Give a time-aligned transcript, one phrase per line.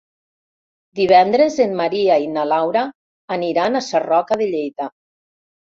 [0.99, 2.85] Divendres en Maria i na Laura
[3.39, 4.95] aniran a Sarroca de Lleida.